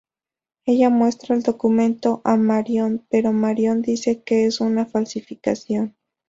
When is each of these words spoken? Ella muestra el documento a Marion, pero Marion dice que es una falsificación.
Ella 0.65 0.89
muestra 0.89 1.35
el 1.35 1.43
documento 1.43 2.21
a 2.25 2.35
Marion, 2.35 3.05
pero 3.07 3.33
Marion 3.33 3.83
dice 3.83 4.23
que 4.23 4.47
es 4.47 4.59
una 4.59 4.87
falsificación. 4.87 5.95